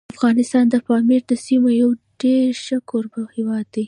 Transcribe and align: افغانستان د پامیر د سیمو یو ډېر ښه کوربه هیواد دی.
افغانستان 0.15 0.63
د 0.69 0.75
پامیر 0.87 1.21
د 1.27 1.31
سیمو 1.45 1.69
یو 1.81 1.89
ډېر 2.21 2.45
ښه 2.63 2.77
کوربه 2.89 3.21
هیواد 3.35 3.65
دی. 3.73 3.79